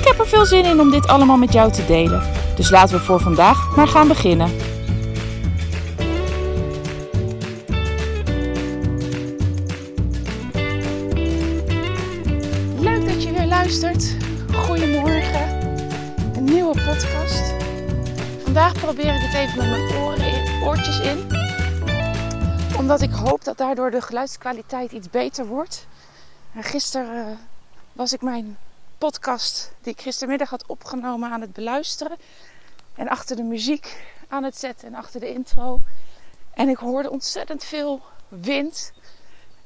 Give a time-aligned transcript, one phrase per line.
[0.00, 2.22] Ik heb er veel zin in om dit allemaal met jou te delen.
[2.56, 4.50] Dus laten we voor vandaag maar gaan beginnen.
[12.78, 14.16] Leuk dat je weer luistert.
[14.54, 15.48] Goedemorgen.
[16.36, 17.54] Een nieuwe podcast.
[18.42, 21.26] Vandaag probeer ik het even met mijn oren in, oortjes in.
[22.78, 25.86] Omdat ik hoop dat daardoor de geluidskwaliteit iets beter wordt.
[26.54, 27.36] En gisteren uh,
[27.92, 28.56] was ik mijn
[29.00, 32.16] podcast die ik gistermiddag had opgenomen aan het beluisteren.
[32.94, 33.96] En achter de muziek
[34.28, 35.80] aan het zetten en achter de intro.
[36.54, 38.92] En ik hoorde ontzettend veel wind.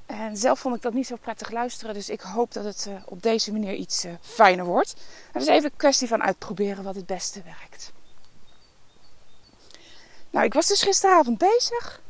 [0.07, 1.95] En zelf vond ik dat niet zo prettig luisteren.
[1.95, 4.95] Dus ik hoop dat het uh, op deze manier iets uh, fijner wordt.
[5.33, 7.93] Het is even een kwestie van uitproberen wat het beste werkt.
[10.31, 12.01] Nou, ik was dus gisteravond bezig.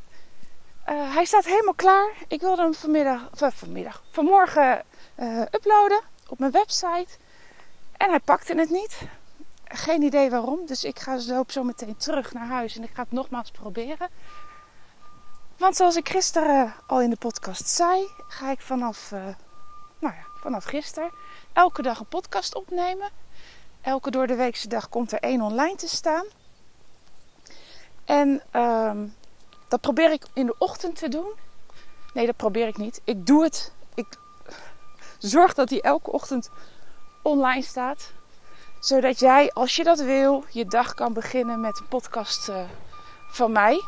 [0.88, 2.12] Uh, hij staat helemaal klaar.
[2.28, 4.84] Ik wilde hem vanmiddag, vanmiddag vanmorgen
[5.50, 7.16] uploaden op mijn website.
[7.96, 8.98] En hij pakte het niet.
[9.64, 10.66] Geen idee waarom.
[10.66, 14.08] Dus ik ga loop zo meteen terug naar huis en ik ga het nogmaals proberen.
[15.56, 19.24] Want zoals ik gisteren al in de podcast zei, ga ik vanaf, uh,
[19.98, 21.10] nou ja, vanaf gisteren
[21.52, 23.10] elke dag een podcast opnemen.
[23.80, 26.26] Elke door de weekse dag komt er één online te staan.
[28.04, 29.14] En um,
[29.68, 31.32] dat probeer ik in de ochtend te doen.
[32.14, 33.00] Nee, dat probeer ik niet.
[33.04, 33.72] Ik doe het.
[35.24, 36.50] Zorg dat hij elke ochtend
[37.22, 38.12] online staat.
[38.80, 42.62] Zodat jij, als je dat wil, je dag kan beginnen met een podcast uh,
[43.28, 43.82] van mij.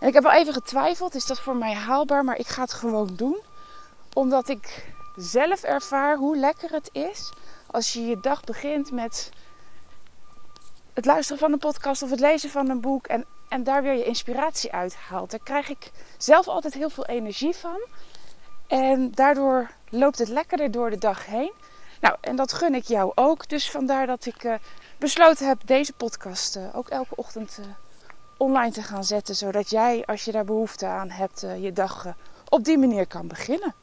[0.00, 2.24] En ik heb wel even getwijfeld, is dat voor mij haalbaar?
[2.24, 3.36] Maar ik ga het gewoon doen.
[4.12, 7.32] Omdat ik zelf ervaar hoe lekker het is
[7.66, 9.30] als je je dag begint met
[10.94, 13.06] het luisteren van een podcast of het lezen van een boek.
[13.06, 15.30] En, en daar weer je inspiratie uit haalt.
[15.30, 17.80] Daar krijg ik zelf altijd heel veel energie van.
[18.66, 21.52] En daardoor loopt het lekkerder door de dag heen.
[22.00, 23.48] Nou, en dat gun ik jou ook.
[23.48, 24.54] Dus vandaar dat ik uh,
[24.98, 27.66] besloten heb deze podcast uh, ook elke ochtend uh,
[28.36, 29.36] online te gaan zetten.
[29.36, 32.14] Zodat jij, als je daar behoefte aan hebt, je dag
[32.48, 33.74] op die manier kan beginnen.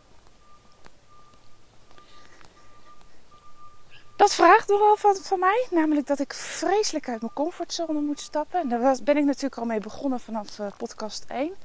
[4.16, 5.68] Dat vraagt nogal van, van mij.
[5.72, 8.60] Namelijk dat ik vreselijk uit mijn comfortzone moet stappen.
[8.60, 11.56] En daar ben ik natuurlijk al mee begonnen vanaf podcast 1.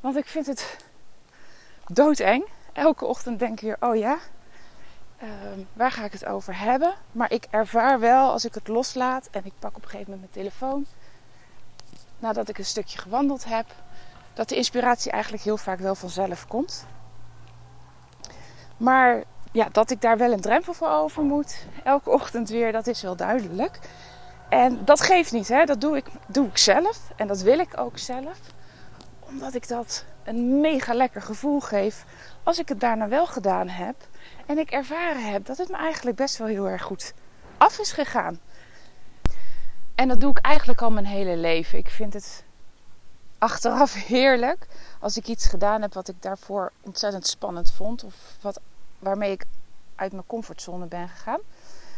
[0.00, 0.76] Want ik vind het
[1.86, 2.44] doodeng.
[2.72, 4.18] Elke ochtend denk ik weer, oh ja,
[5.22, 5.28] uh,
[5.72, 6.94] waar ga ik het over hebben?
[7.12, 10.34] Maar ik ervaar wel als ik het loslaat en ik pak op een gegeven moment
[10.34, 10.86] mijn telefoon.
[12.18, 13.66] Nadat ik een stukje gewandeld heb,
[14.34, 16.86] dat de inspiratie eigenlijk heel vaak wel vanzelf komt.
[18.76, 19.22] Maar
[19.52, 23.02] ja, dat ik daar wel een drempel voor over moet, elke ochtend weer, dat is
[23.02, 23.78] wel duidelijk.
[24.48, 25.64] En dat geeft niet, hè?
[25.64, 28.38] dat doe ik, doe ik zelf en dat wil ik ook zelf.
[29.32, 32.04] Omdat ik dat een mega lekker gevoel geef
[32.42, 33.96] als ik het daarna wel gedaan heb
[34.46, 37.14] en ik ervaren heb dat het me eigenlijk best wel heel erg goed
[37.56, 38.40] af is gegaan.
[39.94, 41.78] En dat doe ik eigenlijk al mijn hele leven.
[41.78, 42.44] Ik vind het
[43.38, 44.66] achteraf heerlijk
[45.00, 48.04] als ik iets gedaan heb wat ik daarvoor ontzettend spannend vond.
[48.04, 48.60] Of wat,
[48.98, 49.44] waarmee ik
[49.94, 51.40] uit mijn comfortzone ben gegaan.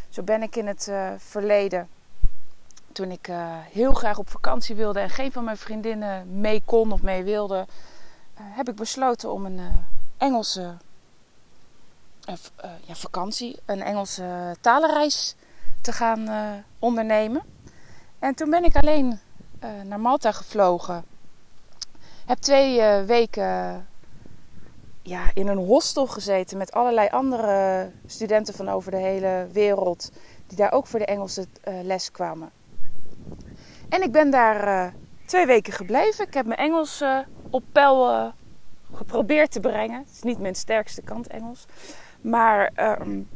[0.08, 1.88] Zo ben ik in het uh, verleden,
[2.94, 6.92] toen ik uh, heel graag op vakantie wilde en geen van mijn vriendinnen mee kon
[6.92, 7.66] of mee wilde, uh,
[8.40, 9.60] heb ik besloten om een
[10.18, 10.76] Engelse
[12.28, 12.34] uh,
[12.84, 15.34] ja, vakantie, een Engelse talenreis
[15.80, 16.28] te gaan
[16.78, 17.42] ondernemen.
[18.18, 19.20] En toen ben ik alleen
[19.82, 21.04] naar Malta gevlogen.
[22.26, 23.86] Heb twee weken
[25.02, 30.10] ja, in een hostel gezeten met allerlei andere studenten van over de hele wereld.
[30.46, 31.46] Die daar ook voor de Engelse
[31.82, 32.50] les kwamen.
[33.88, 34.92] En ik ben daar
[35.24, 36.26] twee weken gebleven.
[36.26, 37.02] Ik heb mijn Engels
[37.50, 38.32] op peil
[38.94, 39.98] geprobeerd te brengen.
[39.98, 41.66] Het is niet mijn sterkste kant Engels.
[42.20, 42.70] Maar
[43.00, 43.28] um,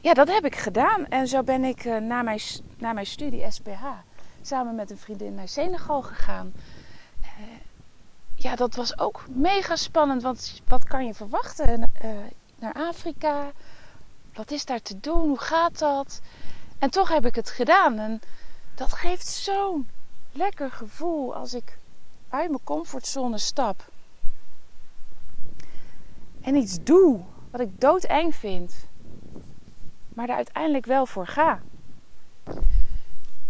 [0.00, 1.06] ja, dat heb ik gedaan.
[1.06, 2.40] En zo ben ik na, mijn,
[2.78, 3.84] na mijn studie SPH
[4.42, 6.52] samen met een vriendin naar Senegal gegaan.
[8.34, 10.22] Ja, dat was ook mega spannend.
[10.22, 11.92] Want wat kan je verwachten?
[12.58, 13.50] Naar Afrika.
[14.34, 15.28] Wat is daar te doen?
[15.28, 16.20] Hoe gaat dat?
[16.78, 17.98] En toch heb ik het gedaan.
[17.98, 18.20] En
[18.76, 19.88] dat geeft zo'n
[20.32, 21.78] lekker gevoel als ik
[22.28, 23.90] uit mijn comfortzone stap
[26.40, 27.20] en iets doe
[27.50, 28.74] wat ik doodeng vind.
[30.08, 31.60] maar er uiteindelijk wel voor ga.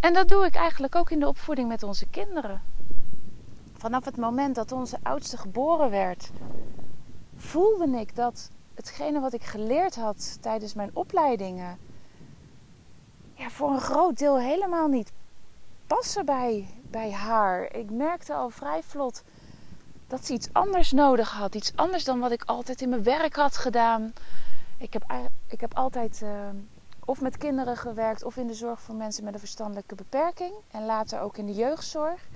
[0.00, 2.62] En dat doe ik eigenlijk ook in de opvoeding met onze kinderen.
[3.72, 6.30] Vanaf het moment dat onze oudste geboren werd,
[7.36, 11.78] voelde ik dat hetgene wat ik geleerd had tijdens mijn opleidingen,
[13.50, 15.12] voor een groot deel helemaal niet
[15.86, 17.74] passen bij, bij haar.
[17.74, 19.22] Ik merkte al vrij vlot
[20.06, 21.54] dat ze iets anders nodig had.
[21.54, 24.12] Iets anders dan wat ik altijd in mijn werk had gedaan.
[24.78, 25.04] Ik heb,
[25.48, 26.30] ik heb altijd uh,
[27.04, 30.52] of met kinderen gewerkt of in de zorg voor mensen met een verstandelijke beperking.
[30.70, 32.28] En later ook in de jeugdzorg.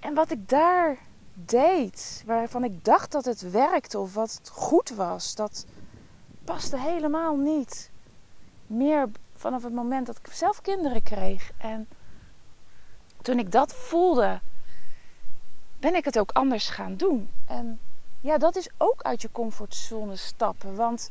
[0.00, 0.98] En wat ik daar
[1.34, 5.66] deed, waarvan ik dacht dat het werkte of wat goed was, dat
[6.46, 7.90] paste helemaal niet
[8.66, 11.50] meer vanaf het moment dat ik zelf kinderen kreeg.
[11.56, 11.88] En
[13.22, 14.40] toen ik dat voelde,
[15.78, 17.30] ben ik het ook anders gaan doen.
[17.46, 17.78] En
[18.20, 20.74] ja, dat is ook uit je comfortzone stappen.
[20.76, 21.10] Want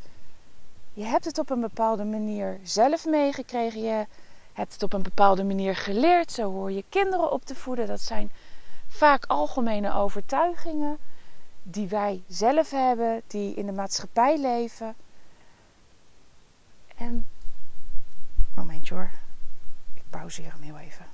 [0.93, 3.81] je hebt het op een bepaalde manier zelf meegekregen.
[3.81, 4.05] Je
[4.53, 6.31] hebt het op een bepaalde manier geleerd.
[6.31, 7.87] Zo hoor je kinderen op te voeden.
[7.87, 8.31] Dat zijn
[8.87, 10.97] vaak algemene overtuigingen
[11.63, 14.95] die wij zelf hebben, die in de maatschappij leven.
[16.95, 17.27] En.
[18.53, 19.11] Momentje hoor.
[19.93, 21.05] Ik pauzeer hem heel even.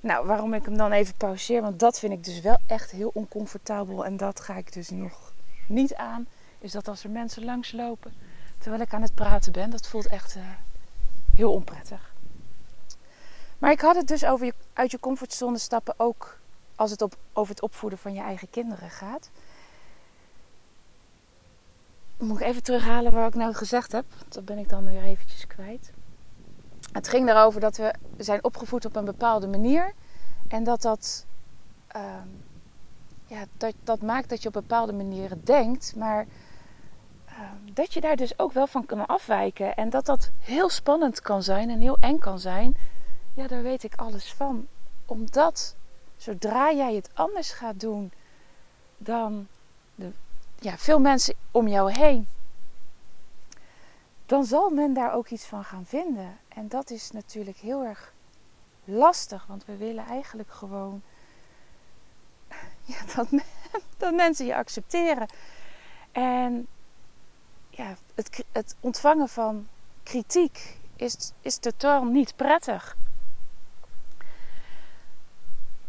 [0.00, 3.10] Nou, waarom ik hem dan even pauzeer, want dat vind ik dus wel echt heel
[3.14, 5.32] oncomfortabel en dat ga ik dus nog
[5.66, 6.26] niet aan,
[6.58, 8.12] is dat als er mensen langslopen
[8.58, 10.42] terwijl ik aan het praten ben, dat voelt echt uh,
[11.34, 12.12] heel onprettig.
[13.58, 16.38] Maar ik had het dus over je, uit je comfortzone stappen ook
[16.74, 19.30] als het op, over het opvoeden van je eigen kinderen gaat.
[22.18, 24.04] Moet ik even terughalen waar ik nou gezegd heb.
[24.28, 25.92] Dat ben ik dan weer eventjes kwijt.
[26.92, 29.92] Het ging erover dat we zijn opgevoed op een bepaalde manier.
[30.48, 31.26] En dat dat,
[31.96, 32.02] uh,
[33.26, 35.96] ja, dat, dat maakt dat je op bepaalde manieren denkt.
[35.96, 36.26] Maar
[37.28, 37.34] uh,
[37.72, 39.74] dat je daar dus ook wel van kan afwijken.
[39.74, 42.76] En dat dat heel spannend kan zijn en heel eng kan zijn.
[43.34, 44.66] Ja, daar weet ik alles van.
[45.06, 45.76] Omdat
[46.16, 48.12] zodra jij het anders gaat doen
[48.96, 49.46] dan
[50.58, 52.28] ja, veel mensen om jou heen,
[54.26, 56.38] dan zal men daar ook iets van gaan vinden.
[56.48, 58.12] En dat is natuurlijk heel erg
[58.84, 61.02] lastig, want we willen eigenlijk gewoon
[62.92, 63.28] ja, dat,
[63.96, 65.28] dat mensen je accepteren.
[66.12, 66.66] En
[67.70, 69.68] ja, het, het ontvangen van
[70.02, 72.96] kritiek is, is totaal niet prettig.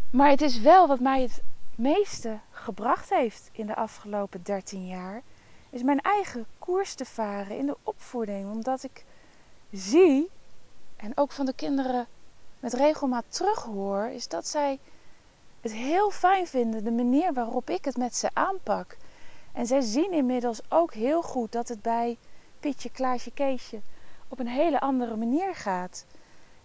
[0.10, 1.42] Maar het is wel wat mij het
[1.80, 5.22] meeste gebracht heeft in de afgelopen 13 jaar.
[5.70, 8.52] Is mijn eigen koers te varen in de opvoeding.
[8.52, 9.06] Omdat ik
[9.72, 10.30] zie,
[10.96, 12.08] en ook van de kinderen
[12.60, 14.80] met regelmaat terughoor, is dat zij
[15.62, 18.98] het heel fijn vinden, de manier waarop ik het met ze aanpak.
[19.52, 22.18] En zij zien inmiddels ook heel goed dat het bij
[22.60, 23.82] Pietje, Klaasje, Keesje
[24.28, 26.06] op een hele andere manier gaat.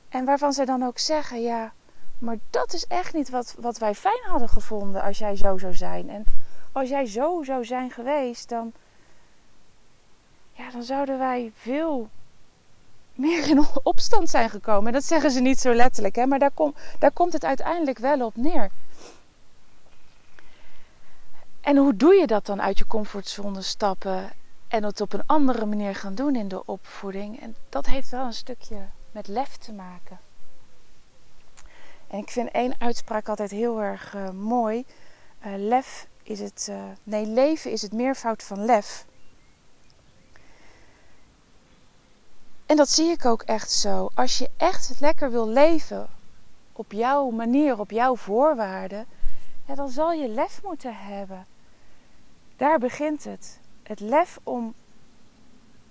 [0.09, 1.73] En waarvan zij dan ook zeggen: ja,
[2.19, 5.75] maar dat is echt niet wat, wat wij fijn hadden gevonden als jij zo zou
[5.75, 6.11] zijn.
[6.11, 6.25] En
[6.73, 8.73] als jij zo zou zijn geweest, dan,
[10.53, 12.09] ja, dan zouden wij veel
[13.15, 14.87] meer in opstand zijn gekomen.
[14.87, 17.99] En dat zeggen ze niet zo letterlijk, hè, maar daar, kom, daar komt het uiteindelijk
[17.99, 18.71] wel op neer.
[21.61, 24.33] En hoe doe je dat dan uit je comfortzone stappen
[24.69, 27.41] en het op een andere manier gaan doen in de opvoeding?
[27.41, 28.77] En dat heeft wel een stukje
[29.11, 30.19] met lef te maken.
[32.15, 34.85] En ik vind één uitspraak altijd heel erg uh, mooi.
[35.47, 36.67] Uh, lef is het.
[36.71, 39.07] Uh, nee, leven is het meervoud van lef.
[42.67, 44.11] En dat zie ik ook echt zo.
[44.15, 46.09] Als je echt lekker wil leven
[46.73, 49.07] op jouw manier, op jouw voorwaarden,
[49.75, 51.47] dan zal je lef moeten hebben.
[52.57, 53.61] Daar begint het.
[53.83, 54.75] Het lef om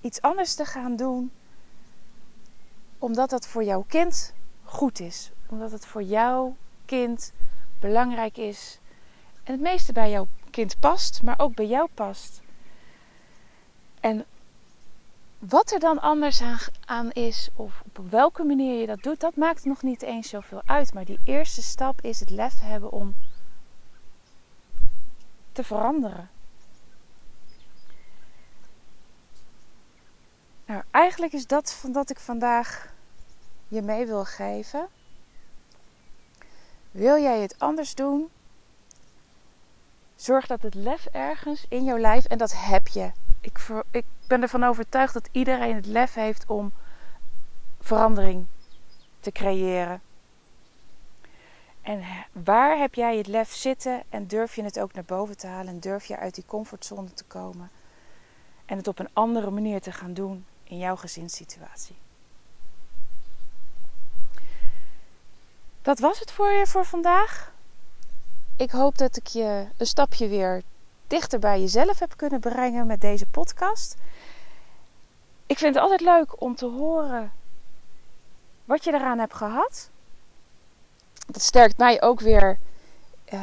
[0.01, 1.32] iets anders te gaan doen,
[2.98, 6.55] omdat dat voor jouw kind goed is omdat het voor jouw
[6.86, 7.33] kind
[7.79, 8.79] belangrijk is.
[9.43, 12.41] En het meeste bij jouw kind past, maar ook bij jou past.
[14.00, 14.25] En
[15.39, 16.41] wat er dan anders
[16.86, 20.62] aan, is, of op welke manier je dat doet, dat maakt nog niet eens zoveel
[20.65, 20.93] uit.
[20.93, 23.15] Maar die eerste stap is het lef hebben om
[25.51, 26.29] te veranderen.
[30.65, 32.93] Nou, eigenlijk is dat dat ik vandaag
[33.67, 34.88] je mee wil geven.
[36.93, 38.29] Wil jij het anders doen?
[40.15, 43.12] Zorg dat het lef ergens in jouw lijf, en dat heb je.
[43.41, 43.59] Ik,
[43.91, 46.71] ik ben ervan overtuigd dat iedereen het lef heeft om
[47.79, 48.45] verandering
[49.19, 50.01] te creëren.
[51.81, 55.47] En waar heb jij het lef zitten en durf je het ook naar boven te
[55.47, 57.69] halen en durf je uit die comfortzone te komen?
[58.65, 62.02] En het op een andere manier te gaan doen in jouw gezinssituatie.
[65.84, 67.52] Dat was het voor je voor vandaag.
[68.56, 70.62] Ik hoop dat ik je een stapje weer
[71.08, 73.96] dichter bij jezelf heb kunnen brengen met deze podcast.
[75.46, 77.32] Ik vind het altijd leuk om te horen
[78.66, 79.90] wat je eraan hebt gehad.
[81.28, 82.60] Dat sterkt mij ook weer
[83.34, 83.42] uh,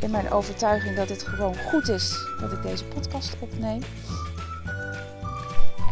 [0.00, 3.82] in mijn overtuiging dat het gewoon goed is dat ik deze podcast opneem.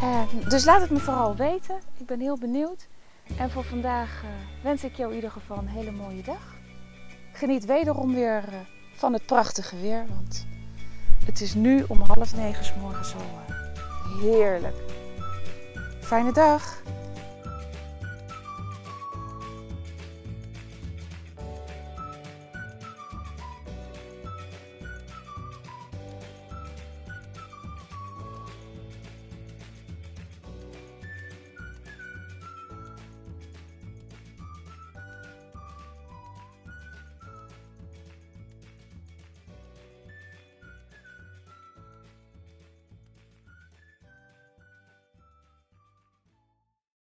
[0.02, 1.80] Uh, dus laat het me vooral weten.
[1.96, 2.86] Ik ben heel benieuwd.
[3.36, 4.30] En voor vandaag uh,
[4.62, 6.54] wens ik jou in ieder geval een hele mooie dag.
[7.32, 8.54] Geniet wederom weer uh,
[8.94, 10.04] van het prachtige weer.
[10.08, 10.46] Want
[11.24, 13.54] het is nu om half negen s morgens al
[14.20, 14.76] heerlijk.
[16.00, 16.82] Fijne dag!